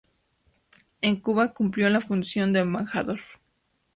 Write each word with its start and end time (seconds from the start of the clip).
En 1.03 1.15
Cuba 1.17 1.53
cumplió 1.53 1.87
la 1.91 2.01
función 2.01 2.53
de 2.53 2.61
embajador. 2.61 3.19